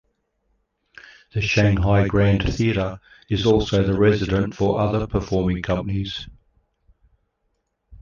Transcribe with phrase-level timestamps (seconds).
[1.35, 6.27] The Shanghai Grand Theatre is also the resident for other performing companies.